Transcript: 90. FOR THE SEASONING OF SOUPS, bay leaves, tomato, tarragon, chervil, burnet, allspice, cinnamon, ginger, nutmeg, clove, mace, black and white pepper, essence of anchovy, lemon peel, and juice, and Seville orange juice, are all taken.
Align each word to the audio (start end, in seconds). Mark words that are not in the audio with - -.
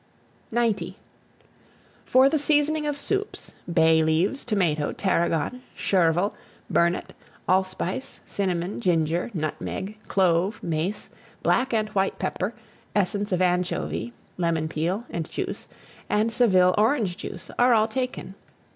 90. 0.51 0.97
FOR 2.05 2.27
THE 2.27 2.39
SEASONING 2.39 2.87
OF 2.87 2.97
SOUPS, 2.97 3.53
bay 3.71 4.01
leaves, 4.03 4.43
tomato, 4.43 4.91
tarragon, 4.93 5.61
chervil, 5.75 6.33
burnet, 6.71 7.13
allspice, 7.47 8.19
cinnamon, 8.25 8.81
ginger, 8.81 9.29
nutmeg, 9.35 9.99
clove, 10.07 10.57
mace, 10.63 11.11
black 11.43 11.71
and 11.71 11.89
white 11.89 12.17
pepper, 12.17 12.55
essence 12.95 13.31
of 13.31 13.43
anchovy, 13.43 14.11
lemon 14.39 14.67
peel, 14.67 15.03
and 15.11 15.29
juice, 15.29 15.67
and 16.09 16.33
Seville 16.33 16.73
orange 16.79 17.15
juice, 17.15 17.51
are 17.59 17.75
all 17.75 17.87
taken. 17.87 18.33